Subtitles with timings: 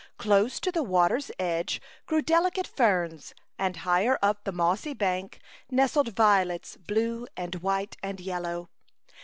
[0.17, 5.39] Close to the waters edge grew delicate ferns, and higher up the mossy bank
[5.69, 8.71] nestled violets, blue and white and yellow.